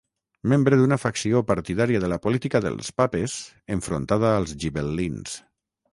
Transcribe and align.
Membre 0.53 0.79
d'una 0.79 0.97
facció 1.01 1.41
partidària 1.51 2.01
de 2.05 2.09
la 2.13 2.19
política 2.25 2.61
dels 2.67 2.89
papes, 3.03 3.37
enfrontada 3.77 4.33
als 4.39 4.57
gibel·lins. 4.65 5.41